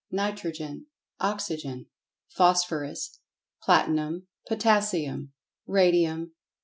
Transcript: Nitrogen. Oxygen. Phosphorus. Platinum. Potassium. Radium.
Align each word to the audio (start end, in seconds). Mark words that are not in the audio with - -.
Nitrogen. 0.09 0.87
Oxygen. 1.19 1.85
Phosphorus. 2.31 3.19
Platinum. 3.61 4.25
Potassium. 4.47 5.31
Radium. 5.67 6.31